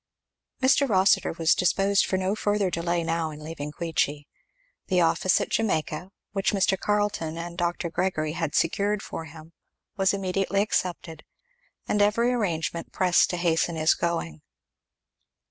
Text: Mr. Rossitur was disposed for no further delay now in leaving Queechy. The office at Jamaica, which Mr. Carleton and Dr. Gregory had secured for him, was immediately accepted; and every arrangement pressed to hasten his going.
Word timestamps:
Mr. 0.63 0.89
Rossitur 0.89 1.33
was 1.33 1.53
disposed 1.53 2.07
for 2.07 2.17
no 2.17 2.33
further 2.33 2.71
delay 2.71 3.03
now 3.03 3.29
in 3.29 3.39
leaving 3.39 3.71
Queechy. 3.71 4.25
The 4.87 4.99
office 4.99 5.39
at 5.39 5.49
Jamaica, 5.51 6.09
which 6.31 6.53
Mr. 6.53 6.75
Carleton 6.75 7.37
and 7.37 7.55
Dr. 7.55 7.91
Gregory 7.91 8.31
had 8.31 8.55
secured 8.55 9.03
for 9.03 9.25
him, 9.25 9.53
was 9.97 10.11
immediately 10.11 10.63
accepted; 10.63 11.23
and 11.87 12.01
every 12.01 12.33
arrangement 12.33 12.91
pressed 12.91 13.29
to 13.29 13.37
hasten 13.37 13.75
his 13.75 13.93
going. 13.93 14.41